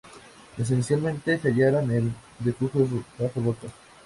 Esencialmente 0.57 1.37
se 1.37 1.49
hallaron 1.49 1.91
en 1.91 2.15
refugios 2.43 2.89
bajo 3.19 3.39
rocas. 3.39 3.71